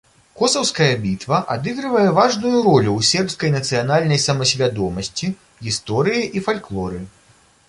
Косаўская 0.39 0.87
бітва 1.01 1.37
адыгрывае 1.55 2.05
важную 2.19 2.53
ролю 2.69 2.91
ў 2.95 3.01
сербскай 3.11 3.53
нацыянальнай 3.57 4.23
самасвядомасці, 4.25 5.31
гісторыі 5.69 6.27
і 6.37 6.45
фальклоры. 6.51 6.99